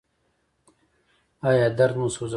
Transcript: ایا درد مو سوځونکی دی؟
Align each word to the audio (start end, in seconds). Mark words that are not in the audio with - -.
ایا 1.47 1.67
درد 1.77 1.95
مو 1.99 2.07
سوځونکی 2.15 2.27
دی؟ 2.27 2.29